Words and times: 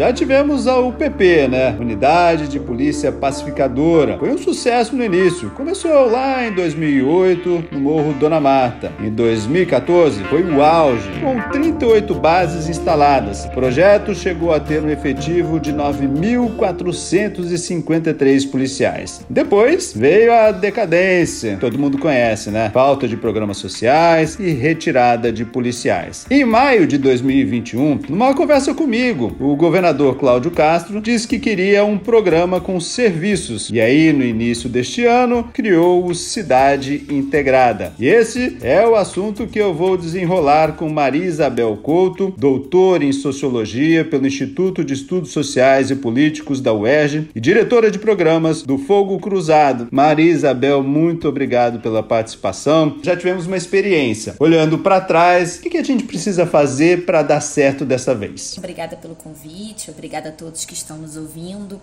Já 0.00 0.12
tivemos 0.14 0.66
a 0.66 0.80
UPP, 0.80 1.46
né? 1.46 1.76
Unidade 1.78 2.48
de 2.48 2.58
Polícia 2.58 3.12
Pacificadora. 3.12 4.16
Foi 4.16 4.30
um 4.30 4.38
sucesso 4.38 4.96
no 4.96 5.04
início. 5.04 5.50
Começou 5.50 6.10
lá 6.10 6.46
em 6.46 6.54
2008, 6.54 7.64
no 7.70 7.80
Morro 7.80 8.14
Dona 8.14 8.40
Marta. 8.40 8.90
Em 8.98 9.10
2014, 9.10 10.24
foi 10.24 10.42
o 10.42 10.62
auge, 10.62 11.06
com 11.20 11.38
38 11.50 12.14
bases 12.14 12.66
instaladas. 12.66 13.44
O 13.44 13.50
projeto 13.50 14.14
chegou 14.14 14.54
a 14.54 14.60
ter 14.60 14.82
um 14.82 14.88
efetivo 14.88 15.60
de 15.60 15.70
9.453 15.70 18.50
policiais. 18.50 19.20
Depois 19.28 19.92
veio 19.94 20.32
a 20.32 20.50
decadência, 20.50 21.58
todo 21.60 21.78
mundo 21.78 21.98
conhece, 21.98 22.50
né? 22.50 22.70
Falta 22.72 23.06
de 23.06 23.18
programas 23.18 23.58
sociais 23.58 24.38
e 24.40 24.50
retirada 24.50 25.30
de 25.30 25.44
policiais. 25.44 26.24
Em 26.30 26.46
maio 26.46 26.86
de 26.86 26.96
2021, 26.96 28.00
numa 28.08 28.32
conversa 28.32 28.72
comigo, 28.72 29.36
o 29.38 29.54
governador 29.54 29.89
governador 29.90 30.16
Cláudio 30.16 30.50
Castro 30.50 31.00
disse 31.00 31.26
que 31.26 31.38
queria 31.38 31.84
um 31.84 31.98
programa 31.98 32.60
com 32.60 32.78
serviços 32.78 33.70
e 33.70 33.80
aí, 33.80 34.12
no 34.12 34.24
início 34.24 34.68
deste 34.68 35.04
ano, 35.04 35.48
criou 35.52 36.06
o 36.06 36.14
Cidade 36.14 37.04
Integrada. 37.10 37.92
E 37.98 38.06
esse 38.06 38.58
é 38.62 38.86
o 38.86 38.94
assunto 38.94 39.46
que 39.46 39.58
eu 39.58 39.74
vou 39.74 39.96
desenrolar 39.96 40.72
com 40.72 40.88
Maria 40.88 41.24
Isabel 41.24 41.76
Couto, 41.82 42.32
doutora 42.36 43.04
em 43.04 43.12
Sociologia 43.12 44.04
pelo 44.04 44.26
Instituto 44.26 44.84
de 44.84 44.94
Estudos 44.94 45.32
Sociais 45.32 45.90
e 45.90 45.96
Políticos 45.96 46.60
da 46.60 46.72
UERJ 46.72 47.30
e 47.34 47.40
diretora 47.40 47.90
de 47.90 47.98
programas 47.98 48.62
do 48.62 48.78
Fogo 48.78 49.18
Cruzado. 49.18 49.88
Maria 49.90 50.30
Isabel, 50.30 50.82
muito 50.82 51.28
obrigado 51.28 51.80
pela 51.80 52.02
participação. 52.02 52.96
Já 53.02 53.16
tivemos 53.16 53.46
uma 53.46 53.56
experiência. 53.56 54.36
Olhando 54.38 54.78
para 54.78 55.00
trás, 55.00 55.58
o 55.58 55.62
que 55.62 55.78
a 55.78 55.84
gente 55.84 56.04
precisa 56.04 56.46
fazer 56.46 57.04
para 57.04 57.22
dar 57.22 57.40
certo 57.40 57.84
dessa 57.84 58.14
vez? 58.14 58.54
Obrigada 58.56 58.96
pelo 58.96 59.14
convite, 59.14 59.79
obrigada 59.88 60.30
a 60.30 60.32
todos 60.32 60.64
que 60.64 60.74
estão 60.74 60.98
nos 60.98 61.16
ouvindo. 61.16 61.80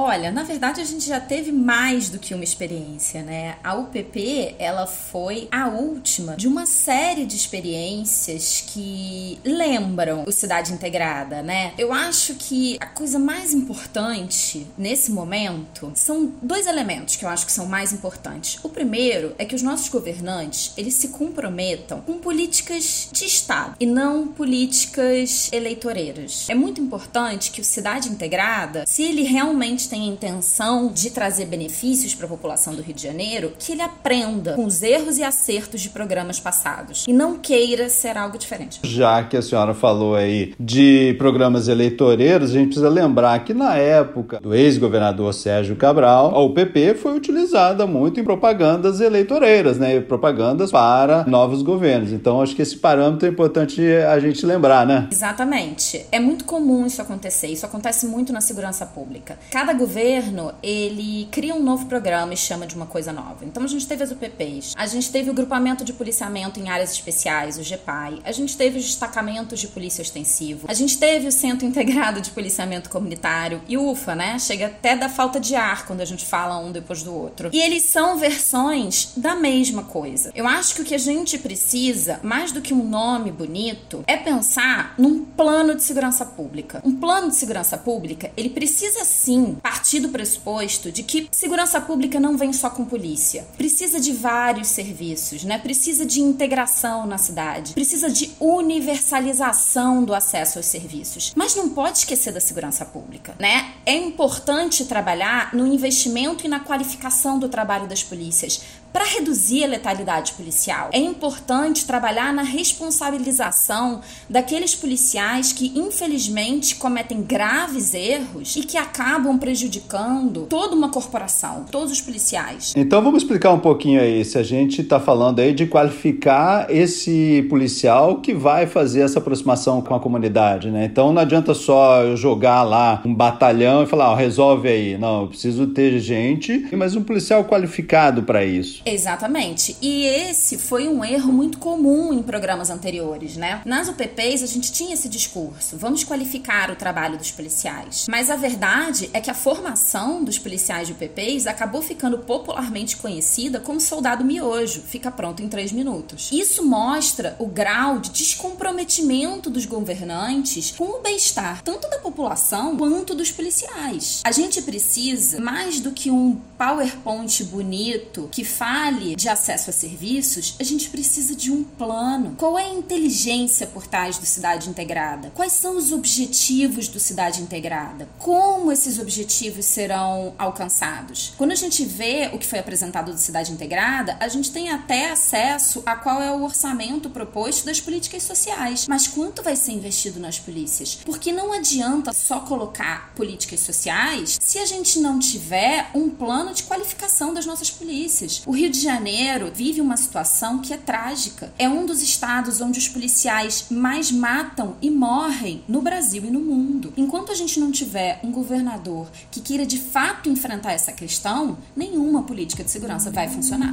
Olha, 0.00 0.30
na 0.30 0.44
verdade 0.44 0.80
a 0.80 0.84
gente 0.84 1.04
já 1.04 1.18
teve 1.18 1.50
mais 1.50 2.08
do 2.08 2.20
que 2.20 2.32
uma 2.32 2.44
experiência, 2.44 3.20
né? 3.20 3.56
A 3.64 3.74
UPP, 3.74 4.54
ela 4.56 4.86
foi 4.86 5.48
a 5.50 5.66
última 5.66 6.36
de 6.36 6.46
uma 6.46 6.66
série 6.66 7.26
de 7.26 7.34
experiências 7.34 8.62
que 8.64 9.40
lembram 9.44 10.22
o 10.24 10.30
Cidade 10.30 10.72
Integrada, 10.72 11.42
né? 11.42 11.72
Eu 11.76 11.92
acho 11.92 12.36
que 12.36 12.76
a 12.78 12.86
coisa 12.86 13.18
mais 13.18 13.52
importante 13.52 14.68
nesse 14.78 15.10
momento 15.10 15.90
são 15.96 16.32
dois 16.40 16.68
elementos 16.68 17.16
que 17.16 17.24
eu 17.24 17.28
acho 17.28 17.44
que 17.44 17.50
são 17.50 17.66
mais 17.66 17.92
importantes. 17.92 18.60
O 18.62 18.68
primeiro 18.68 19.34
é 19.36 19.44
que 19.44 19.56
os 19.56 19.62
nossos 19.62 19.88
governantes, 19.88 20.72
eles 20.76 20.94
se 20.94 21.08
comprometam 21.08 22.02
com 22.02 22.18
políticas 22.18 23.08
de 23.10 23.24
Estado 23.24 23.74
e 23.80 23.84
não 23.84 24.28
políticas 24.28 25.50
eleitoreiras. 25.52 26.46
É 26.48 26.54
muito 26.54 26.80
importante 26.80 27.50
que 27.50 27.60
o 27.60 27.64
Cidade 27.64 28.08
Integrada, 28.08 28.86
se 28.86 29.02
ele 29.02 29.24
realmente 29.24 29.87
realmente 29.88 29.90
tem 29.90 30.02
a 30.02 30.12
intenção 30.12 30.88
de 30.92 31.10
trazer 31.10 31.46
benefícios 31.46 32.14
para 32.14 32.26
a 32.26 32.28
população 32.28 32.74
do 32.74 32.82
Rio 32.82 32.94
de 32.94 33.02
Janeiro, 33.02 33.52
que 33.58 33.72
ele 33.72 33.82
aprenda 33.82 34.54
com 34.54 34.66
os 34.66 34.82
erros 34.82 35.18
e 35.18 35.22
acertos 35.22 35.80
de 35.80 35.88
programas 35.88 36.38
passados 36.38 37.04
e 37.08 37.12
não 37.12 37.38
queira 37.38 37.88
ser 37.88 38.16
algo 38.16 38.38
diferente. 38.38 38.80
Já 38.84 39.22
que 39.24 39.36
a 39.36 39.42
senhora 39.42 39.74
falou 39.74 40.14
aí 40.14 40.54
de 40.58 41.14
programas 41.18 41.68
eleitoreiros, 41.68 42.50
a 42.50 42.54
gente 42.54 42.66
precisa 42.66 42.88
lembrar 42.88 43.44
que 43.44 43.54
na 43.54 43.76
época 43.76 44.40
do 44.40 44.54
ex-governador 44.54 45.32
Sérgio 45.32 45.76
Cabral, 45.76 46.34
a 46.34 46.42
UPP 46.42 46.94
foi 46.94 47.16
utilizada 47.16 47.86
muito 47.86 48.20
em 48.20 48.24
propagandas 48.24 49.00
eleitoreiras, 49.00 49.78
né? 49.78 50.00
Propagandas 50.00 50.70
para 50.70 51.24
novos 51.24 51.62
governos. 51.62 52.12
Então 52.12 52.40
acho 52.40 52.54
que 52.54 52.62
esse 52.62 52.76
parâmetro 52.76 53.26
é 53.26 53.30
importante 53.30 53.80
a 53.82 54.18
gente 54.18 54.44
lembrar, 54.44 54.86
né? 54.86 55.08
Exatamente. 55.10 56.04
É 56.12 56.20
muito 56.20 56.44
comum 56.44 56.86
isso 56.86 57.00
acontecer. 57.00 57.48
Isso 57.48 57.64
acontece 57.64 58.06
muito 58.06 58.32
na 58.32 58.40
segurança 58.40 58.84
pública. 58.86 59.38
Cada 59.50 59.67
cada 59.68 59.78
governo 59.78 60.54
ele 60.62 61.28
cria 61.30 61.54
um 61.54 61.62
novo 61.62 61.84
programa 61.84 62.32
e 62.32 62.36
chama 62.38 62.66
de 62.66 62.74
uma 62.74 62.86
coisa 62.86 63.12
nova. 63.12 63.44
Então 63.44 63.62
a 63.62 63.66
gente 63.66 63.86
teve 63.86 64.02
as 64.02 64.10
UPPs, 64.10 64.72
a 64.74 64.86
gente 64.86 65.12
teve 65.12 65.28
o 65.28 65.34
grupamento 65.34 65.84
de 65.84 65.92
policiamento 65.92 66.58
em 66.58 66.70
áreas 66.70 66.92
especiais, 66.92 67.58
o 67.58 67.62
GPAI, 67.62 68.20
a 68.24 68.32
gente 68.32 68.56
teve 68.56 68.78
os 68.78 68.84
destacamentos 68.86 69.60
de 69.60 69.68
polícia 69.68 70.00
ostensivo, 70.00 70.66
a 70.66 70.72
gente 70.72 70.96
teve 70.96 71.28
o 71.28 71.32
Centro 71.32 71.66
Integrado 71.66 72.22
de 72.22 72.30
Policiamento 72.30 72.88
Comunitário 72.88 73.60
e 73.68 73.76
UFA, 73.76 74.14
né? 74.14 74.38
Chega 74.38 74.68
até 74.68 74.96
da 74.96 75.10
falta 75.10 75.38
de 75.38 75.54
ar 75.54 75.86
quando 75.86 76.00
a 76.00 76.06
gente 76.06 76.24
fala 76.24 76.58
um 76.58 76.72
depois 76.72 77.02
do 77.02 77.14
outro. 77.14 77.50
E 77.52 77.60
eles 77.60 77.82
são 77.82 78.16
versões 78.16 79.12
da 79.18 79.34
mesma 79.34 79.82
coisa. 79.82 80.32
Eu 80.34 80.46
acho 80.46 80.76
que 80.76 80.80
o 80.80 80.84
que 80.84 80.94
a 80.94 80.98
gente 80.98 81.38
precisa, 81.38 82.20
mais 82.22 82.52
do 82.52 82.62
que 82.62 82.72
um 82.72 82.88
nome 82.88 83.30
bonito, 83.30 84.02
é 84.06 84.16
pensar 84.16 84.94
num 84.96 85.26
plano 85.26 85.74
de 85.74 85.82
segurança 85.82 86.24
pública. 86.24 86.80
Um 86.82 86.94
plano 86.96 87.28
de 87.28 87.36
segurança 87.36 87.76
pública, 87.76 88.30
ele 88.34 88.48
precisa 88.48 89.04
sim 89.04 89.57
partir 89.60 90.00
do 90.00 90.08
pressuposto 90.08 90.90
de 90.90 91.02
que 91.02 91.28
segurança 91.30 91.80
pública 91.80 92.18
não 92.18 92.36
vem 92.36 92.52
só 92.52 92.70
com 92.70 92.84
polícia. 92.84 93.46
Precisa 93.56 94.00
de 94.00 94.12
vários 94.12 94.68
serviços, 94.68 95.44
né? 95.44 95.58
Precisa 95.58 96.04
de 96.04 96.20
integração 96.20 97.06
na 97.06 97.18
cidade, 97.18 97.74
precisa 97.74 98.10
de 98.10 98.30
universalização 98.40 100.04
do 100.04 100.14
acesso 100.14 100.58
aos 100.58 100.66
serviços. 100.66 101.32
Mas 101.34 101.54
não 101.54 101.70
pode 101.70 101.98
esquecer 101.98 102.32
da 102.32 102.40
segurança 102.40 102.84
pública, 102.84 103.34
né? 103.38 103.74
É 103.84 103.94
importante 103.94 104.84
trabalhar 104.84 105.54
no 105.54 105.66
investimento 105.66 106.46
e 106.46 106.48
na 106.48 106.60
qualificação 106.60 107.38
do 107.38 107.48
trabalho 107.48 107.86
das 107.86 108.02
polícias 108.02 108.60
para 108.92 109.04
reduzir 109.04 109.64
a 109.64 109.66
letalidade 109.66 110.32
policial, 110.32 110.90
é 110.92 110.98
importante 110.98 111.86
trabalhar 111.86 112.32
na 112.32 112.42
responsabilização 112.42 114.00
daqueles 114.28 114.74
policiais 114.74 115.52
que, 115.52 115.72
infelizmente, 115.74 116.76
cometem 116.76 117.22
graves 117.22 117.94
erros 117.94 118.56
e 118.56 118.60
que 118.60 118.76
acabam 118.76 119.38
prejudicando 119.38 120.46
toda 120.48 120.74
uma 120.74 120.88
corporação, 120.88 121.64
todos 121.70 121.92
os 121.92 122.00
policiais. 122.00 122.72
Então 122.76 123.02
vamos 123.02 123.22
explicar 123.22 123.52
um 123.52 123.58
pouquinho 123.58 124.00
aí, 124.00 124.24
se 124.24 124.38
a 124.38 124.42
gente 124.42 124.82
está 124.82 124.98
falando 124.98 125.40
aí 125.40 125.52
de 125.52 125.66
qualificar 125.66 126.66
esse 126.70 127.46
policial 127.48 128.20
que 128.20 128.34
vai 128.34 128.66
fazer 128.66 129.02
essa 129.02 129.18
aproximação 129.18 129.80
com 129.80 129.94
a 129.94 130.00
comunidade, 130.00 130.70
né? 130.70 130.84
Então 130.84 131.12
não 131.12 131.22
adianta 131.22 131.54
só 131.54 132.02
eu 132.02 132.16
jogar 132.16 132.62
lá 132.62 133.02
um 133.04 133.14
batalhão 133.14 133.82
e 133.82 133.86
falar, 133.86 134.14
resolve 134.16 134.68
aí. 134.68 134.98
Não, 134.98 135.22
eu 135.22 135.28
preciso 135.28 135.66
ter 135.68 135.98
gente, 135.98 136.66
mas 136.72 136.96
um 136.96 137.02
policial 137.02 137.44
qualificado 137.44 138.22
para 138.22 138.44
isso. 138.44 138.77
Exatamente. 138.84 139.76
E 139.80 140.04
esse 140.04 140.58
foi 140.58 140.88
um 140.88 141.04
erro 141.04 141.32
muito 141.32 141.58
comum 141.58 142.12
em 142.12 142.22
programas 142.22 142.70
anteriores, 142.70 143.36
né? 143.36 143.62
Nas 143.64 143.88
UPPs 143.88 144.42
a 144.42 144.46
gente 144.46 144.72
tinha 144.72 144.94
esse 144.94 145.08
discurso: 145.08 145.76
vamos 145.76 146.04
qualificar 146.04 146.70
o 146.70 146.76
trabalho 146.76 147.18
dos 147.18 147.30
policiais. 147.30 148.06
Mas 148.08 148.30
a 148.30 148.36
verdade 148.36 149.10
é 149.12 149.20
que 149.20 149.30
a 149.30 149.34
formação 149.34 150.22
dos 150.24 150.38
policiais 150.38 150.88
de 150.88 150.94
UPPs 150.94 151.46
acabou 151.46 151.82
ficando 151.82 152.18
popularmente 152.18 152.96
conhecida 152.96 153.60
como 153.60 153.80
soldado 153.80 154.24
miojo, 154.24 154.82
fica 154.82 155.10
pronto 155.10 155.42
em 155.42 155.48
três 155.48 155.72
minutos. 155.72 156.30
Isso 156.32 156.64
mostra 156.64 157.36
o 157.38 157.46
grau 157.46 157.98
de 157.98 158.10
descomprometimento 158.10 159.50
dos 159.50 159.66
governantes 159.66 160.74
com 160.76 160.98
o 160.98 161.02
bem-estar 161.02 161.62
tanto 161.62 161.88
da 161.90 161.98
população 161.98 162.76
quanto 162.76 163.14
dos 163.14 163.30
policiais. 163.30 164.22
A 164.24 164.32
gente 164.32 164.62
precisa 164.62 165.40
mais 165.40 165.80
do 165.80 165.92
que 165.92 166.10
um 166.10 166.40
PowerPoint 166.56 167.44
bonito 167.44 168.28
que 168.30 168.44
faz 168.44 168.67
fale 168.68 169.16
de 169.16 169.30
acesso 169.30 169.70
a 169.70 169.72
serviços, 169.72 170.54
a 170.60 170.62
gente 170.62 170.90
precisa 170.90 171.34
de 171.34 171.50
um 171.50 171.64
plano. 171.64 172.34
Qual 172.36 172.58
é 172.58 172.66
a 172.66 172.74
inteligência 172.74 173.66
por 173.66 173.86
trás 173.86 174.18
do 174.18 174.26
Cidade 174.26 174.68
Integrada? 174.68 175.32
Quais 175.34 175.54
são 175.54 175.78
os 175.78 175.90
objetivos 175.90 176.86
do 176.86 177.00
Cidade 177.00 177.40
Integrada? 177.40 178.06
Como 178.18 178.70
esses 178.70 178.98
objetivos 178.98 179.64
serão 179.64 180.34
alcançados? 180.36 181.32
Quando 181.38 181.52
a 181.52 181.54
gente 181.54 181.82
vê 181.82 182.28
o 182.30 182.38
que 182.38 182.44
foi 182.44 182.58
apresentado 182.58 183.10
do 183.10 183.18
Cidade 183.18 183.52
Integrada, 183.52 184.18
a 184.20 184.28
gente 184.28 184.52
tem 184.52 184.68
até 184.68 185.12
acesso 185.12 185.82
a 185.86 185.96
qual 185.96 186.20
é 186.20 186.30
o 186.30 186.42
orçamento 186.42 187.08
proposto 187.08 187.64
das 187.64 187.80
políticas 187.80 188.22
sociais. 188.22 188.86
Mas 188.86 189.06
quanto 189.06 189.42
vai 189.42 189.56
ser 189.56 189.72
investido 189.72 190.20
nas 190.20 190.38
polícias? 190.38 190.98
Porque 191.06 191.32
não 191.32 191.54
adianta 191.54 192.12
só 192.12 192.40
colocar 192.40 193.14
políticas 193.14 193.60
sociais 193.60 194.38
se 194.38 194.58
a 194.58 194.66
gente 194.66 195.00
não 195.00 195.18
tiver 195.18 195.90
um 195.94 196.10
plano 196.10 196.52
de 196.52 196.64
qualificação 196.64 197.32
das 197.32 197.46
nossas 197.46 197.70
polícias. 197.70 198.42
O 198.44 198.57
Rio 198.58 198.70
de 198.70 198.80
Janeiro 198.80 199.52
vive 199.54 199.80
uma 199.80 199.96
situação 199.96 200.58
que 200.58 200.74
é 200.74 200.76
trágica. 200.76 201.52
É 201.56 201.68
um 201.68 201.86
dos 201.86 202.02
estados 202.02 202.60
onde 202.60 202.80
os 202.80 202.88
policiais 202.88 203.66
mais 203.70 204.10
matam 204.10 204.74
e 204.82 204.90
morrem 204.90 205.62
no 205.68 205.80
Brasil 205.80 206.24
e 206.24 206.30
no 206.30 206.40
mundo. 206.40 206.92
Enquanto 206.96 207.30
a 207.30 207.36
gente 207.36 207.60
não 207.60 207.70
tiver 207.70 208.18
um 208.24 208.32
governador 208.32 209.08
que 209.30 209.40
queira 209.40 209.64
de 209.64 209.78
fato 209.78 210.28
enfrentar 210.28 210.72
essa 210.72 210.92
questão, 210.92 211.56
nenhuma 211.76 212.24
política 212.24 212.64
de 212.64 212.70
segurança 212.72 213.12
vai 213.12 213.28
funcionar. 213.28 213.70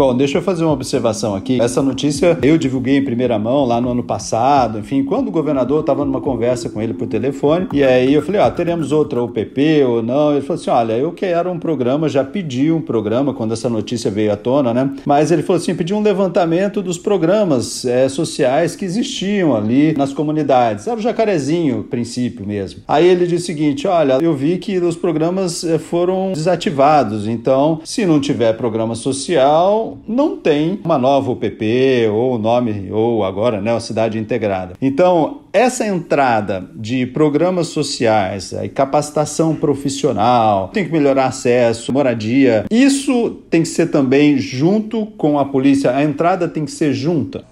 Bom, 0.00 0.16
deixa 0.16 0.38
eu 0.38 0.42
fazer 0.42 0.64
uma 0.64 0.72
observação 0.72 1.34
aqui. 1.34 1.60
Essa 1.60 1.82
notícia 1.82 2.38
eu 2.40 2.56
divulguei 2.56 2.96
em 2.96 3.04
primeira 3.04 3.38
mão 3.38 3.66
lá 3.66 3.82
no 3.82 3.90
ano 3.90 4.02
passado, 4.02 4.78
enfim, 4.78 5.04
quando 5.04 5.28
o 5.28 5.30
governador 5.30 5.80
estava 5.80 6.06
numa 6.06 6.22
conversa 6.22 6.70
com 6.70 6.80
ele 6.80 6.94
por 6.94 7.06
telefone, 7.06 7.68
e 7.70 7.84
aí 7.84 8.14
eu 8.14 8.22
falei, 8.22 8.40
ah, 8.40 8.50
teremos 8.50 8.92
outra 8.92 9.22
UPP 9.22 9.84
ou 9.86 10.02
não? 10.02 10.32
Ele 10.32 10.40
falou 10.40 10.58
assim, 10.58 10.70
olha, 10.70 10.94
eu 10.94 11.12
quero 11.12 11.50
um 11.50 11.58
programa, 11.58 12.08
já 12.08 12.24
pedi 12.24 12.72
um 12.72 12.80
programa 12.80 13.34
quando 13.34 13.52
essa 13.52 13.68
notícia 13.68 14.10
veio 14.10 14.32
à 14.32 14.38
tona, 14.38 14.72
né? 14.72 14.90
Mas 15.04 15.30
ele 15.30 15.42
falou 15.42 15.60
assim, 15.60 15.74
pedi 15.74 15.92
um 15.92 16.00
levantamento 16.00 16.80
dos 16.80 16.96
programas 16.96 17.84
é, 17.84 18.08
sociais 18.08 18.74
que 18.74 18.86
existiam 18.86 19.54
ali 19.54 19.92
nas 19.98 20.14
comunidades. 20.14 20.86
Era 20.86 20.98
o 20.98 21.02
Jacarezinho, 21.02 21.82
princípio 21.84 22.46
mesmo. 22.46 22.80
Aí 22.88 23.06
ele 23.06 23.26
disse 23.26 23.42
o 23.42 23.46
seguinte, 23.48 23.86
olha, 23.86 24.16
eu 24.22 24.34
vi 24.34 24.56
que 24.56 24.78
os 24.78 24.96
programas 24.96 25.62
eh, 25.62 25.76
foram 25.76 26.32
desativados, 26.32 27.28
então 27.28 27.82
se 27.84 28.06
não 28.06 28.18
tiver 28.18 28.54
programa 28.54 28.94
social, 28.94 29.89
não 30.06 30.36
tem 30.36 30.80
uma 30.84 30.98
nova 30.98 31.30
UPP 31.30 32.08
ou 32.12 32.38
nome, 32.38 32.90
ou 32.90 33.24
agora, 33.24 33.60
né, 33.60 33.72
uma 33.72 33.80
cidade 33.80 34.18
integrada. 34.18 34.74
Então, 34.80 35.40
essa 35.52 35.86
entrada 35.86 36.68
de 36.74 37.06
programas 37.06 37.68
sociais, 37.68 38.52
e 38.52 38.68
capacitação 38.68 39.54
profissional, 39.54 40.68
tem 40.68 40.84
que 40.84 40.92
melhorar 40.92 41.26
acesso, 41.26 41.92
moradia, 41.92 42.64
isso 42.70 43.30
tem 43.50 43.62
que 43.62 43.68
ser 43.68 43.90
também 43.90 44.38
junto 44.38 45.06
com 45.06 45.38
a 45.38 45.44
polícia, 45.44 45.94
a 45.94 46.02
entrada 46.02 46.48
tem 46.48 46.64
que 46.64 46.70
ser 46.70 46.92
junta. 46.92 47.44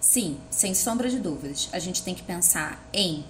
Sim, 0.00 0.36
sem 0.50 0.74
sombra 0.74 1.08
de 1.08 1.18
dúvidas. 1.18 1.68
A 1.72 1.78
gente 1.78 2.02
tem 2.02 2.14
que 2.14 2.22
pensar 2.22 2.82
em 2.94 3.24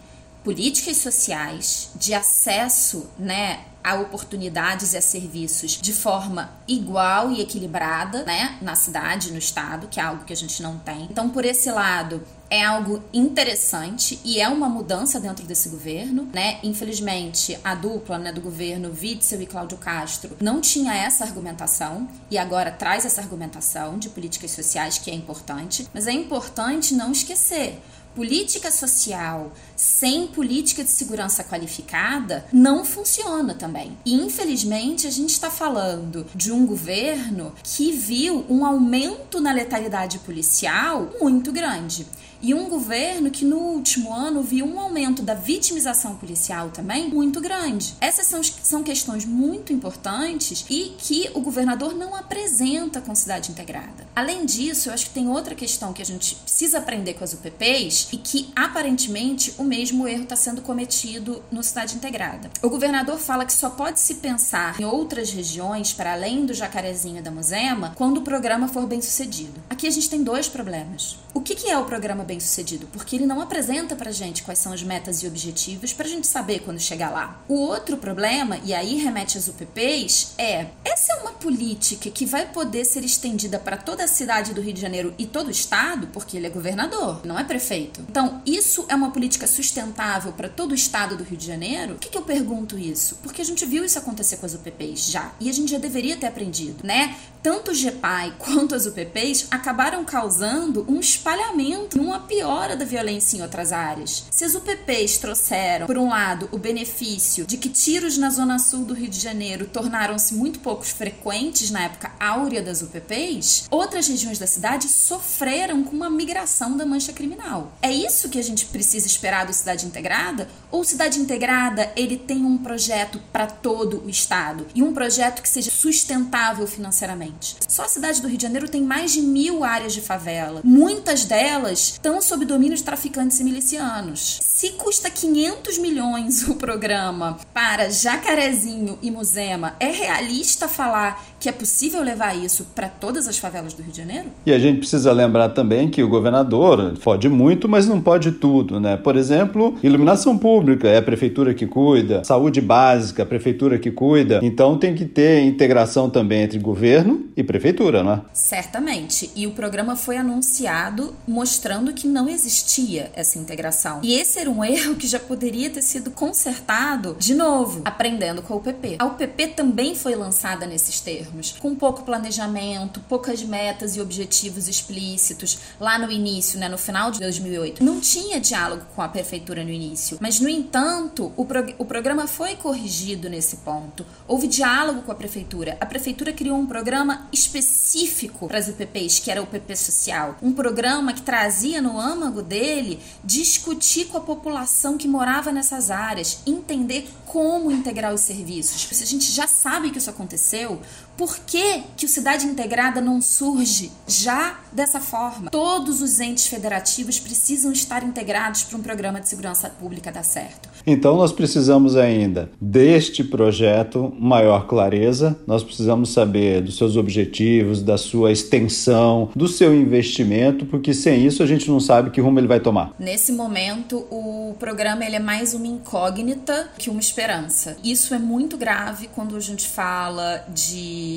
políticas 0.49 0.97
sociais 0.97 1.91
de 1.95 2.15
acesso, 2.15 3.07
né, 3.19 3.67
a 3.85 3.97
oportunidades 3.97 4.95
e 4.95 4.97
a 4.97 5.03
serviços 5.03 5.73
de 5.73 5.93
forma 5.93 6.51
igual 6.67 7.31
e 7.31 7.43
equilibrada, 7.43 8.25
né, 8.25 8.57
na 8.63 8.75
cidade, 8.75 9.31
no 9.31 9.37
estado, 9.37 9.89
que 9.89 10.01
é 10.01 10.03
algo 10.03 10.25
que 10.25 10.33
a 10.33 10.37
gente 10.37 10.63
não 10.63 10.79
tem. 10.79 11.03
Então, 11.11 11.29
por 11.29 11.45
esse 11.45 11.71
lado, 11.71 12.23
é 12.51 12.65
algo 12.65 13.03
interessante 13.13 14.19
e 14.25 14.41
é 14.41 14.49
uma 14.49 14.71
mudança 14.71 15.21
dentro 15.21 15.45
desse 15.45 15.69
governo, 15.69 16.27
né? 16.33 16.59
Infelizmente, 16.63 17.59
a 17.63 17.75
dupla, 17.75 18.19
né, 18.19 18.33
do 18.33 18.41
governo 18.41 18.91
Witzel 18.91 19.43
e 19.43 19.47
Cláudio 19.47 19.77
Castro 19.77 20.35
não 20.41 20.63
tinha 20.63 20.95
essa 20.95 21.25
argumentação 21.25 22.09
e 22.31 22.39
agora 22.39 22.71
traz 22.71 23.05
essa 23.05 23.21
argumentação 23.21 23.99
de 23.99 24.09
políticas 24.09 24.53
sociais 24.53 24.97
que 24.97 25.11
é 25.11 25.15
importante, 25.15 25.87
mas 25.93 26.07
é 26.07 26.13
importante 26.13 26.95
não 26.95 27.13
esquecer 27.13 27.83
política 28.15 28.71
social 28.71 29.53
sem 29.77 30.27
política 30.27 30.83
de 30.83 30.91
segurança 30.91 31.45
qualificada 31.45 32.45
não 32.53 32.85
funciona 32.85 33.55
também. 33.55 33.97
E 34.05 34.15
infelizmente 34.15 35.07
a 35.07 35.11
gente 35.11 35.31
está 35.31 35.51
falando 35.51 36.27
de 36.35 36.51
um 36.51 36.67
governo 36.67 37.53
que 37.63 37.93
viu 37.93 38.45
um 38.49 38.65
aumento 38.65 39.41
na 39.41 39.53
letalidade 39.53 40.19
policial 40.21 41.11
muito 41.21 41.53
grande 41.53 42.07
e 42.41 42.55
um 42.55 42.69
governo 42.69 43.31
que 43.31 43.45
no 43.45 43.59
último 43.59 44.13
ano 44.13 44.43
viu 44.43 44.67
um 44.67 44.79
aumento 44.79 45.23
da 45.23 45.35
vitimização 45.35 46.17
policial 46.17 46.71
também 46.71 47.09
muito 47.09 47.41
grande. 47.41 47.95
Essas 48.01 48.27
são, 48.27 48.43
são 48.43 48.83
questões 48.83 49.25
muito 49.25 49.73
importantes 49.73 50.65
e 50.69 50.95
que 50.99 51.31
o 51.35 51.41
governador 51.41 51.95
não 51.95 52.15
apresenta 52.15 53.01
com 53.01 53.15
cidade 53.15 53.51
integrada. 53.51 54.07
Além 54.15 54.45
disso, 54.45 54.89
eu 54.89 54.95
acho 54.95 55.07
que 55.07 55.15
tem 55.15 55.29
outra 55.29 55.55
questão 55.55 55.93
que 55.93 56.03
a 56.03 56.05
gente 56.05 56.35
precisa 56.37 56.79
aprender 56.79 57.15
com 57.15 57.25
as 57.25 57.33
UPPs 57.33 58.09
e 58.13 58.17
que 58.17 58.51
aparentemente 58.55 59.55
o 59.59 59.65
mesmo 59.65 60.07
erro 60.07 60.25
está 60.25 60.37
sendo 60.37 60.63
cometido 60.63 61.43
no 61.51 61.63
cidade 61.63 61.97
integrada. 61.97 62.51
O 62.63 62.69
governador 62.69 63.19
fala 63.19 63.45
que 63.45 63.53
só 63.53 63.71
pode 63.71 64.01
se 64.01 64.17
pensar 64.17 64.81
em 64.81 64.85
outras 64.85 65.31
regiões 65.31 65.93
para 65.93 66.13
além 66.13 66.47
do 66.47 66.55
Jacarezinho 66.55 67.19
e 67.19 67.23
da 67.23 67.31
Muzema 67.31 67.93
quando 67.97 68.19
o 68.19 68.23
programa 68.23 68.69
for 68.69 68.87
bem 68.87 69.01
sucedido. 69.01 69.63
Aqui 69.71 69.87
a 69.87 69.91
gente 69.91 70.11
tem 70.11 70.23
dois 70.23 70.49
problemas. 70.49 71.19
O 71.35 71.41
que, 71.41 71.55
que 71.55 71.71
é 71.71 71.79
o 71.79 71.85
programa 71.85 72.25
bem 72.29 72.39
sucedido, 72.39 72.87
porque 72.93 73.17
ele 73.17 73.27
não 73.27 73.41
apresenta 73.41 73.97
pra 73.97 74.13
gente 74.13 74.43
quais 74.43 74.59
são 74.59 74.73
as 74.73 74.83
metas 74.83 75.23
e 75.23 75.27
objetivos 75.27 75.95
pra 75.95 76.07
gente 76.07 76.27
saber 76.27 76.61
quando 76.61 76.79
chegar 76.79 77.11
lá. 77.11 77.43
O 77.49 77.55
outro 77.55 77.97
problema, 77.97 78.59
e 78.63 78.75
aí 78.75 78.97
remete 78.97 79.39
às 79.39 79.49
UPPs, 79.49 80.35
é 80.37 80.67
essa 80.85 81.15
é 81.15 81.17
uma 81.17 81.33
política 81.33 82.11
que 82.11 82.27
vai 82.27 82.47
poder 82.47 82.85
ser 82.85 83.03
estendida 83.03 83.59
para 83.59 83.79
toda 83.79 84.05
a 84.05 84.09
cidade 84.09 84.53
do 84.53 84.61
Rio 84.61 84.75
de 84.75 84.81
Janeiro 84.81 85.15
e 85.19 85.27
todo 85.27 85.49
o 85.49 85.51
estado, 85.51 86.09
porque 86.09 86.37
ele 86.37 86.47
é 86.47 86.51
governador, 86.51 87.25
não 87.25 87.39
é 87.39 87.45
prefeito. 87.45 88.05
Então, 88.11 88.43
isso 88.45 88.85
é 88.89 88.95
uma 88.95 89.11
política 89.11 89.47
sustentável 89.47 90.33
para 90.33 90.51
todo 90.51 90.73
o 90.73 90.75
estado 90.75 91.17
do 91.17 91.25
Rio 91.25 91.39
de 91.39 91.47
Janeiro? 91.47 91.95
Por 91.95 92.01
que, 92.01 92.11
que 92.11 92.19
eu 92.19 92.23
pergunto 92.23 92.79
isso? 92.79 93.17
Porque 93.23 93.41
a 93.41 93.45
gente 93.45 93.65
viu 93.65 93.85
isso 93.85 93.99
acontecer 93.99 94.37
com 94.37 94.45
as 94.45 94.55
UPPs 94.55 95.11
já, 95.11 95.33
e 95.41 95.49
a 95.49 95.53
gente 95.53 95.71
já 95.71 95.79
deveria 95.79 96.17
ter 96.17 96.27
aprendido, 96.27 96.87
né? 96.87 97.17
Tanto 97.43 97.71
o 97.71 97.75
GEPAI 97.75 98.35
quanto 98.39 98.75
as 98.75 98.85
UPPs 98.85 99.47
acabaram 99.51 100.05
causando 100.05 100.85
um 100.89 101.01
espalhamento, 101.01 101.99
uma 102.19 102.27
piora 102.27 102.77
da 102.77 102.85
violência 102.85 103.37
em 103.37 103.43
outras 103.43 103.73
áreas. 103.73 104.25
Se 104.31 104.45
as 104.45 104.55
UPPs 104.55 105.19
trouxeram, 105.19 105.87
por 105.87 105.97
um 105.97 106.09
lado, 106.09 106.49
o 106.51 106.59
benefício 106.59 107.47
de 107.47 107.57
que 107.57 107.69
tiros 107.69 108.19
na 108.19 108.29
zona 108.31 108.59
sul 108.59 108.85
do 108.85 108.93
Rio 108.93 109.09
de 109.09 109.21
Janeiro 109.21 109.67
tornaram-se 109.67 110.35
muito 110.35 110.59
poucos 110.59 110.91
frequentes 110.91 111.71
na 111.71 111.85
época 111.85 112.11
áurea 112.19 112.61
das 112.61 112.83
UPPs, 112.83 113.67
outras 113.71 114.09
regiões 114.09 114.39
da 114.39 114.47
cidade 114.47 114.89
sofreram 114.89 115.85
com 115.85 115.95
uma 115.95 116.11
migração 116.11 116.77
da 116.77 116.85
mancha 116.85 117.13
criminal. 117.13 117.73
É 117.81 117.93
isso 117.93 118.29
que 118.29 118.39
a 118.39 118.43
gente 118.43 118.67
precisa 118.67 119.07
esperar 119.07 119.47
do 119.47 119.53
Cidade 119.53 119.87
Integrada? 119.87 120.49
Ou 120.71 120.83
Cidade 120.83 121.21
Integrada, 121.21 121.93
ele 121.95 122.17
tem 122.17 122.45
um 122.45 122.59
projeto 122.59 123.21
para 123.33 123.47
todo 123.47 124.03
o 124.05 124.11
estado 124.11 124.67
e 124.75 124.83
um 124.83 124.93
projeto 124.93 125.41
que 125.41 125.49
seja 125.49 125.71
sustentável 125.71 126.67
financeiramente? 126.67 127.57
Só 127.69 127.85
a 127.85 127.89
cidade 127.89 128.21
do 128.21 128.29
Rio 128.29 128.37
de 128.37 128.43
Janeiro 128.43 128.69
tem 128.69 128.83
mais 128.83 129.13
de 129.13 129.23
mil 129.23 129.63
áreas 129.63 129.93
de 129.93 130.01
favela. 130.01 130.61
Muitas 130.65 131.25
delas 131.25 131.99
estão 132.09 132.23
sob 132.23 132.47
domínio 132.47 132.75
de 132.75 132.83
traficantes 132.83 133.39
e 133.39 133.45
milicianos. 133.45 134.39
Se 134.41 134.71
custa 134.71 135.11
500 135.11 135.77
milhões 135.77 136.49
o 136.49 136.55
programa 136.55 137.37
para 137.53 137.91
Jacarezinho 137.91 138.99
e 139.03 139.11
Muzema, 139.11 139.75
é 139.79 139.89
realista 139.89 140.67
falar 140.67 141.23
que 141.39 141.49
é 141.49 141.53
possível 141.53 142.03
levar 142.03 142.37
isso 142.37 142.67
para 142.75 142.89
todas 142.89 143.29
as 143.29 143.39
favelas 143.39 143.73
do 143.73 143.83
Rio 143.83 143.93
de 143.93 143.99
Janeiro? 143.99 144.27
E 144.45 144.53
a 144.53 144.59
gente 144.59 144.79
precisa 144.79 145.13
lembrar 145.13 145.51
também 145.51 145.89
que 145.89 146.03
o 146.03 146.09
governador 146.09 146.95
pode 147.03 147.29
muito, 147.29 147.69
mas 147.69 147.87
não 147.87 148.01
pode 148.01 148.33
tudo, 148.33 148.81
né? 148.81 148.97
Por 148.97 149.15
exemplo, 149.17 149.77
iluminação 149.83 150.37
pública 150.37 150.89
é 150.89 150.97
a 150.97 151.03
prefeitura 151.03 151.55
que 151.55 151.67
cuida, 151.67 152.25
saúde 152.25 152.61
básica, 152.61 153.23
a 153.23 153.27
prefeitura 153.27 153.79
que 153.79 153.91
cuida. 153.91 154.41
Então 154.43 154.77
tem 154.77 154.95
que 154.95 155.05
ter 155.05 155.45
integração 155.45 156.11
também 156.11 156.43
entre 156.43 156.59
governo 156.59 157.27
e 157.37 157.45
prefeitura, 157.45 158.03
não 158.03 158.13
é? 158.13 158.21
Certamente. 158.33 159.31
E 159.37 159.47
o 159.47 159.53
programa 159.53 159.95
foi 159.95 160.17
anunciado 160.17 161.15
mostrando 161.27 161.93
que 161.99 162.07
não 162.07 162.29
existia 162.29 163.11
essa 163.13 163.39
integração. 163.39 164.01
E 164.05 164.15
esse 164.15 164.39
era 164.39 164.49
um 164.49 164.63
erro 164.65 164.95
que 164.95 165.07
já 165.07 165.19
poderia 165.19 165.69
ter 165.69 165.83
sido 165.83 166.11
consertado 166.13 167.17
de 167.19 167.35
novo, 167.35 167.83
aprendendo 167.85 168.41
com 168.41 168.55
a 168.55 168.57
UPP. 168.57 168.97
A 168.99 169.07
UPP 169.07 169.49
também 169.49 169.97
foi 169.97 170.15
lançada 170.15 170.65
nesses 170.67 171.01
termos, 171.01 171.57
com 171.59 171.75
pouco 171.75 172.03
planejamento, 172.03 173.01
poucas 173.09 173.43
metas 173.43 173.97
e 173.97 174.01
objetivos 174.01 174.69
explícitos. 174.69 175.59
Lá 175.81 175.99
no 175.99 176.11
início, 176.11 176.59
né, 176.59 176.69
no 176.69 176.79
final 176.79 177.11
de 177.11 177.19
2008, 177.19 177.83
não 177.83 178.01
tinha 178.01 178.41
diálogo 178.41 178.85
com 178.95 179.03
a 179.03 179.09
prefeitura 179.09 179.65
no 179.65 179.71
início. 179.71 180.19
Mas, 180.21 180.39
no 180.39 180.49
entanto, 180.49 181.33
o, 181.37 181.45
prog 181.45 181.75
o 181.79 181.85
programa 181.85 182.27
foi 182.27 182.55
corrigido 182.55 183.29
nesse 183.29 183.57
ponto. 183.59 184.07
Houve 184.27 184.47
diálogo 184.47 185.03
com 185.03 185.11
a 185.11 185.15
prefeitura. 185.15 185.77
A 185.81 185.87
prefeitura 185.87 186.33
criou 186.33 186.57
um 186.57 186.67
programa 186.67 187.29
específico 187.33 188.47
para 188.47 188.59
as 188.59 188.69
UPPs, 188.69 189.19
que 189.19 189.31
era 189.31 189.41
o 189.41 189.45
UPP 189.45 189.77
Social. 189.77 190.37
Um 190.43 190.53
programa 190.53 191.13
que 191.13 191.23
trazia 191.23 191.81
no 191.81 191.88
âmago 191.97 192.43
dele 192.43 192.99
discutir 193.23 194.07
com 194.07 194.19
a 194.19 194.21
população 194.21 194.99
que 194.99 195.07
morava 195.07 195.53
nessas 195.53 195.93
áreas, 195.93 196.41
entender 196.45 197.09
como 197.25 197.71
integrar 197.71 198.13
os 198.13 198.23
serviços. 198.23 198.89
Se 198.91 199.05
a 199.05 199.07
gente 199.07 199.31
já 199.31 199.47
sabe 199.47 199.91
que 199.93 199.99
isso 199.99 200.11
aconteceu, 200.11 200.83
por 201.19 201.37
que, 201.41 201.83
que 201.97 202.07
o 202.07 202.09
Cidade 202.09 202.47
Integrada 202.47 203.01
não 203.01 203.21
surge 203.21 203.91
já 204.07 204.61
dessa 204.73 205.01
forma? 205.01 205.51
Todos 205.51 206.01
os 206.01 206.21
entes 206.21 206.47
federativos 206.47 207.19
precisam 207.19 207.73
estar 207.73 208.05
integrados 208.05 208.63
para 208.63 208.79
um 208.79 208.83
programa 208.83 209.21
de 209.21 209.29
segurança 209.29 209.69
pública 209.69 210.13
dar 210.13 210.23
certo. 210.23 210.69
Então 210.87 211.17
nós 211.17 211.33
precisamos 211.33 211.97
ainda 211.97 212.49
deste 212.61 213.25
projeto 213.25 214.15
maior 214.17 214.69
clareza, 214.69 215.37
nós 215.45 215.65
precisamos 215.65 216.13
saber 216.13 216.63
dos 216.63 216.77
seus 216.77 216.97
objetivos, 216.97 217.83
da 217.83 217.99
sua 217.99 218.31
extensão, 218.31 219.31
do 219.35 219.49
seu 219.49 219.75
investimento, 219.75 220.67
porque 220.67 220.95
sem 220.95 221.27
isso 221.27 221.43
a 221.43 221.47
gente 221.47 221.69
não 221.69 221.81
sabe 221.81 222.11
que 222.11 222.21
rumo 222.21 222.39
ele 222.39 222.47
vai 222.47 222.61
tomar. 222.61 222.95
Nesse 222.97 223.33
momento, 223.33 224.07
o 224.09 224.55
programa 224.57 225.05
ele 225.05 225.17
é 225.17 225.21
mais 225.21 225.53
uma 225.53 225.67
incógnita 225.67 226.71
que 226.79 226.89
uma 226.89 227.01
esperança. 227.01 227.77
Isso 227.83 228.15
é 228.15 228.21
muito 228.21 228.57
grave 228.57 229.09
quando 229.13 229.37
a 229.37 229.41
gente 229.41 229.67
fala 229.67 230.45
de 230.49 231.08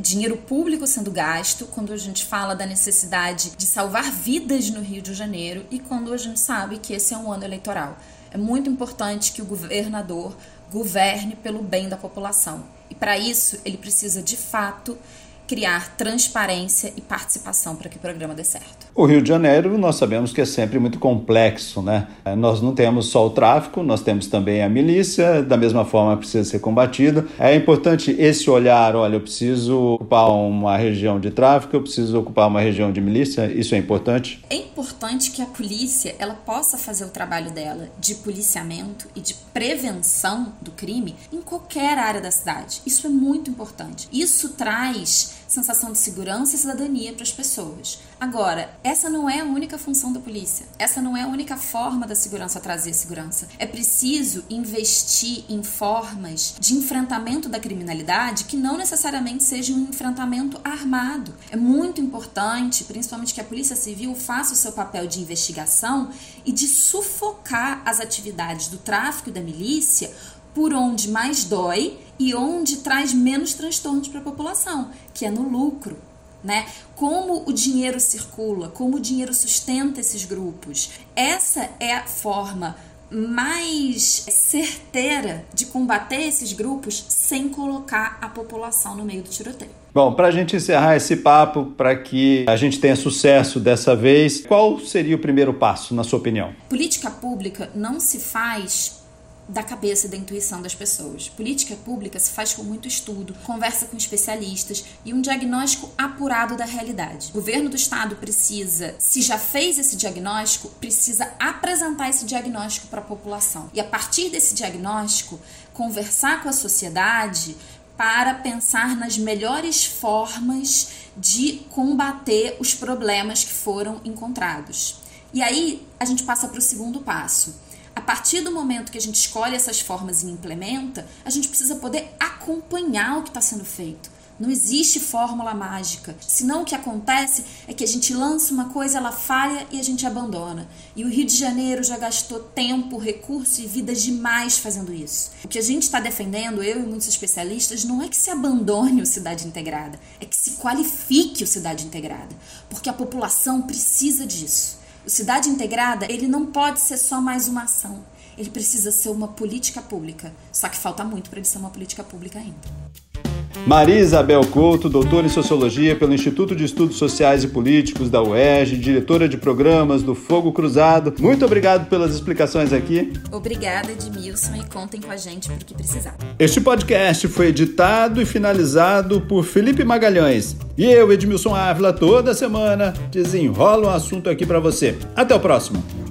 dinheiro 0.00 0.36
público 0.36 0.86
sendo 0.86 1.10
gasto, 1.10 1.66
quando 1.66 1.92
a 1.92 1.96
gente 1.96 2.24
fala 2.24 2.54
da 2.54 2.66
necessidade 2.66 3.50
de 3.56 3.66
salvar 3.66 4.10
vidas 4.10 4.70
no 4.70 4.80
Rio 4.80 5.00
de 5.00 5.14
Janeiro 5.14 5.64
e 5.70 5.78
quando 5.78 6.12
a 6.12 6.16
gente 6.16 6.40
sabe 6.40 6.78
que 6.78 6.92
esse 6.92 7.14
é 7.14 7.18
um 7.18 7.32
ano 7.32 7.44
eleitoral. 7.44 7.96
É 8.30 8.36
muito 8.36 8.68
importante 8.68 9.32
que 9.32 9.40
o 9.40 9.44
governador 9.44 10.36
governe 10.70 11.36
pelo 11.36 11.62
bem 11.62 11.88
da 11.88 11.96
população. 11.96 12.64
E 12.90 12.94
para 12.94 13.16
isso, 13.16 13.58
ele 13.64 13.76
precisa 13.76 14.20
de 14.22 14.36
fato 14.36 14.98
criar 15.46 15.96
transparência 15.96 16.92
e 16.96 17.00
participação 17.00 17.76
para 17.76 17.88
que 17.88 17.96
o 17.96 18.00
programa 18.00 18.34
dê 18.34 18.44
certo. 18.44 18.83
O 18.96 19.06
Rio 19.06 19.20
de 19.20 19.28
Janeiro, 19.28 19.76
nós 19.76 19.96
sabemos 19.96 20.32
que 20.32 20.40
é 20.40 20.44
sempre 20.44 20.78
muito 20.78 21.00
complexo, 21.00 21.82
né? 21.82 22.06
Nós 22.38 22.62
não 22.62 22.72
temos 22.72 23.06
só 23.06 23.26
o 23.26 23.30
tráfico, 23.30 23.82
nós 23.82 24.02
temos 24.02 24.28
também 24.28 24.62
a 24.62 24.68
milícia, 24.68 25.42
da 25.42 25.56
mesma 25.56 25.84
forma 25.84 26.16
precisa 26.16 26.48
ser 26.48 26.60
combatida. 26.60 27.26
É 27.36 27.56
importante 27.56 28.14
esse 28.16 28.48
olhar, 28.48 28.94
olha, 28.94 29.16
eu 29.16 29.20
preciso 29.20 29.94
ocupar 29.94 30.30
uma 30.30 30.76
região 30.76 31.18
de 31.18 31.32
tráfico, 31.32 31.74
eu 31.74 31.82
preciso 31.82 32.20
ocupar 32.20 32.46
uma 32.46 32.60
região 32.60 32.92
de 32.92 33.00
milícia, 33.00 33.52
isso 33.52 33.74
é 33.74 33.78
importante? 33.78 34.44
É 34.48 34.54
importante 34.54 35.32
que 35.32 35.42
a 35.42 35.46
polícia, 35.46 36.14
ela 36.16 36.34
possa 36.34 36.78
fazer 36.78 37.04
o 37.04 37.08
trabalho 37.08 37.50
dela 37.50 37.88
de 37.98 38.14
policiamento 38.14 39.08
e 39.16 39.20
de 39.20 39.34
prevenção 39.52 40.52
do 40.62 40.70
crime 40.70 41.16
em 41.32 41.40
qualquer 41.40 41.98
área 41.98 42.20
da 42.20 42.30
cidade. 42.30 42.80
Isso 42.86 43.08
é 43.08 43.10
muito 43.10 43.50
importante. 43.50 44.08
Isso 44.12 44.50
traz 44.50 45.34
sensação 45.48 45.92
de 45.92 45.98
segurança 45.98 46.56
e 46.56 46.58
cidadania 46.58 47.12
para 47.12 47.22
as 47.22 47.32
pessoas. 47.32 48.00
Agora, 48.18 48.70
essa 48.84 49.08
não 49.08 49.30
é 49.30 49.40
a 49.40 49.44
única 49.44 49.78
função 49.78 50.12
da 50.12 50.20
polícia. 50.20 50.66
Essa 50.78 51.00
não 51.00 51.16
é 51.16 51.22
a 51.22 51.26
única 51.26 51.56
forma 51.56 52.06
da 52.06 52.14
segurança 52.14 52.60
trazer 52.60 52.92
segurança. 52.92 53.48
É 53.58 53.64
preciso 53.64 54.44
investir 54.50 55.42
em 55.48 55.62
formas 55.62 56.54
de 56.60 56.74
enfrentamento 56.74 57.48
da 57.48 57.58
criminalidade 57.58 58.44
que 58.44 58.58
não 58.58 58.76
necessariamente 58.76 59.42
seja 59.42 59.72
um 59.72 59.84
enfrentamento 59.84 60.60
armado. 60.62 61.34
É 61.50 61.56
muito 61.56 61.98
importante, 61.98 62.84
principalmente 62.84 63.32
que 63.32 63.40
a 63.40 63.44
Polícia 63.44 63.74
Civil 63.74 64.14
faça 64.14 64.52
o 64.52 64.56
seu 64.56 64.72
papel 64.72 65.06
de 65.06 65.18
investigação 65.18 66.10
e 66.44 66.52
de 66.52 66.68
sufocar 66.68 67.80
as 67.86 68.00
atividades 68.00 68.68
do 68.68 68.76
tráfico 68.76 69.30
e 69.30 69.32
da 69.32 69.40
milícia 69.40 70.12
por 70.52 70.74
onde 70.74 71.08
mais 71.08 71.44
dói 71.44 71.98
e 72.18 72.34
onde 72.34 72.76
traz 72.76 73.14
menos 73.14 73.54
transtornos 73.54 74.08
para 74.08 74.20
a 74.20 74.24
população, 74.24 74.90
que 75.14 75.24
é 75.24 75.30
no 75.30 75.48
lucro. 75.48 75.96
Né? 76.44 76.66
Como 76.94 77.42
o 77.48 77.52
dinheiro 77.52 77.98
circula, 77.98 78.68
como 78.68 78.98
o 78.98 79.00
dinheiro 79.00 79.32
sustenta 79.32 80.00
esses 80.00 80.26
grupos. 80.26 80.90
Essa 81.16 81.70
é 81.80 81.94
a 81.94 82.04
forma 82.04 82.76
mais 83.10 84.26
certeira 84.28 85.44
de 85.54 85.66
combater 85.66 86.20
esses 86.20 86.52
grupos 86.52 87.04
sem 87.08 87.48
colocar 87.48 88.18
a 88.20 88.28
população 88.28 88.94
no 88.96 89.04
meio 89.04 89.22
do 89.22 89.30
tiroteio. 89.30 89.70
Bom, 89.94 90.12
para 90.12 90.26
a 90.26 90.30
gente 90.32 90.56
encerrar 90.56 90.96
esse 90.96 91.16
papo, 91.16 91.66
para 91.76 91.94
que 91.94 92.44
a 92.48 92.56
gente 92.56 92.80
tenha 92.80 92.96
sucesso 92.96 93.60
dessa 93.60 93.94
vez, 93.94 94.44
qual 94.44 94.80
seria 94.80 95.14
o 95.14 95.18
primeiro 95.20 95.54
passo, 95.54 95.94
na 95.94 96.02
sua 96.02 96.18
opinião? 96.18 96.52
Política 96.68 97.10
pública 97.10 97.70
não 97.74 98.00
se 98.00 98.18
faz 98.18 99.03
da 99.48 99.62
cabeça 99.62 100.06
e 100.06 100.10
da 100.10 100.16
intuição 100.16 100.62
das 100.62 100.74
pessoas. 100.74 101.28
Política 101.28 101.76
pública 101.76 102.18
se 102.18 102.30
faz 102.30 102.54
com 102.54 102.62
muito 102.62 102.88
estudo, 102.88 103.34
conversa 103.44 103.86
com 103.86 103.96
especialistas 103.96 104.84
e 105.04 105.12
um 105.12 105.20
diagnóstico 105.20 105.90
apurado 105.98 106.56
da 106.56 106.64
realidade. 106.64 107.28
O 107.30 107.34
governo 107.34 107.68
do 107.68 107.76
estado 107.76 108.16
precisa, 108.16 108.94
se 108.98 109.20
já 109.20 109.38
fez 109.38 109.78
esse 109.78 109.96
diagnóstico, 109.96 110.68
precisa 110.80 111.30
apresentar 111.38 112.08
esse 112.08 112.24
diagnóstico 112.24 112.86
para 112.88 113.00
a 113.00 113.04
população. 113.04 113.70
E 113.74 113.80
a 113.80 113.84
partir 113.84 114.30
desse 114.30 114.54
diagnóstico, 114.54 115.38
conversar 115.72 116.42
com 116.42 116.48
a 116.48 116.52
sociedade 116.52 117.56
para 117.96 118.34
pensar 118.34 118.96
nas 118.96 119.16
melhores 119.16 119.84
formas 119.84 120.88
de 121.16 121.64
combater 121.70 122.56
os 122.58 122.74
problemas 122.74 123.44
que 123.44 123.52
foram 123.52 124.00
encontrados. 124.04 124.96
E 125.32 125.42
aí 125.42 125.86
a 125.98 126.04
gente 126.04 126.24
passa 126.24 126.48
para 126.48 126.58
o 126.58 126.62
segundo 126.62 127.00
passo 127.00 127.63
a 127.94 128.00
partir 128.00 128.40
do 128.40 128.50
momento 128.50 128.90
que 128.90 128.98
a 128.98 129.00
gente 129.00 129.16
escolhe 129.16 129.54
essas 129.54 129.80
formas 129.80 130.22
e 130.22 130.26
implementa, 130.26 131.06
a 131.24 131.30
gente 131.30 131.48
precisa 131.48 131.76
poder 131.76 132.14
acompanhar 132.18 133.18
o 133.18 133.22
que 133.22 133.30
está 133.30 133.40
sendo 133.40 133.64
feito. 133.64 134.10
Não 134.38 134.50
existe 134.50 134.98
fórmula 134.98 135.54
mágica. 135.54 136.16
Senão 136.20 136.62
o 136.62 136.64
que 136.64 136.74
acontece 136.74 137.44
é 137.68 137.72
que 137.72 137.84
a 137.84 137.86
gente 137.86 138.12
lança 138.12 138.52
uma 138.52 138.70
coisa, 138.70 138.98
ela 138.98 139.12
falha 139.12 139.64
e 139.70 139.78
a 139.78 139.82
gente 139.82 140.04
abandona. 140.04 140.68
E 140.96 141.04
o 141.04 141.08
Rio 141.08 141.24
de 141.24 141.36
Janeiro 141.36 141.84
já 141.84 141.96
gastou 141.96 142.40
tempo, 142.40 142.98
recurso 142.98 143.60
e 143.60 143.66
vida 143.66 143.94
demais 143.94 144.58
fazendo 144.58 144.92
isso. 144.92 145.30
O 145.44 145.48
que 145.48 145.58
a 145.58 145.62
gente 145.62 145.84
está 145.84 146.00
defendendo, 146.00 146.64
eu 146.64 146.80
e 146.80 146.86
muitos 146.86 147.06
especialistas, 147.06 147.84
não 147.84 148.02
é 148.02 148.08
que 148.08 148.16
se 148.16 148.28
abandone 148.28 149.02
o 149.02 149.06
cidade 149.06 149.46
integrada, 149.46 150.00
é 150.20 150.24
que 150.24 150.36
se 150.36 150.56
qualifique 150.56 151.44
o 151.44 151.46
cidade 151.46 151.86
integrada, 151.86 152.34
porque 152.68 152.88
a 152.88 152.92
população 152.92 153.62
precisa 153.62 154.26
disso. 154.26 154.82
O 155.06 155.10
Cidade 155.10 155.50
Integrada, 155.50 156.10
ele 156.10 156.26
não 156.26 156.46
pode 156.46 156.80
ser 156.80 156.96
só 156.96 157.20
mais 157.20 157.46
uma 157.46 157.64
ação. 157.64 158.02
Ele 158.38 158.48
precisa 158.48 158.90
ser 158.90 159.10
uma 159.10 159.28
política 159.28 159.82
pública. 159.82 160.32
Só 160.50 160.66
que 160.66 160.78
falta 160.78 161.04
muito 161.04 161.28
para 161.28 161.40
ele 161.40 161.46
ser 161.46 161.58
uma 161.58 161.68
política 161.68 162.02
pública 162.02 162.38
ainda. 162.38 163.33
Maria 163.66 163.98
Isabel 163.98 164.42
Couto, 164.46 164.88
doutora 164.88 165.26
em 165.26 165.30
Sociologia 165.30 165.96
pelo 165.96 166.12
Instituto 166.12 166.54
de 166.54 166.64
Estudos 166.64 166.96
Sociais 166.96 167.44
e 167.44 167.48
Políticos 167.48 168.10
da 168.10 168.22
UERJ, 168.22 168.76
diretora 168.76 169.28
de 169.28 169.36
programas 169.36 170.02
do 170.02 170.14
Fogo 170.14 170.52
Cruzado. 170.52 171.14
Muito 171.18 171.44
obrigado 171.44 171.88
pelas 171.88 172.14
explicações 172.14 172.72
aqui. 172.72 173.12
Obrigada, 173.32 173.90
Edmilson, 173.92 174.56
e 174.56 174.64
contem 174.70 175.00
com 175.00 175.10
a 175.10 175.16
gente 175.16 175.48
para 175.48 175.56
o 175.56 175.64
que 175.64 175.74
precisar. 175.74 176.16
Este 176.38 176.60
podcast 176.60 177.26
foi 177.28 177.48
editado 177.48 178.20
e 178.20 178.26
finalizado 178.26 179.20
por 179.22 179.44
Felipe 179.44 179.84
Magalhães. 179.84 180.56
E 180.76 180.84
eu, 180.84 181.12
Edmilson 181.12 181.54
Ávila, 181.54 181.92
toda 181.92 182.34
semana 182.34 182.92
desenrola 183.10 183.88
um 183.88 183.90
assunto 183.90 184.28
aqui 184.28 184.44
para 184.44 184.60
você. 184.60 184.96
Até 185.16 185.34
o 185.34 185.40
próximo. 185.40 186.03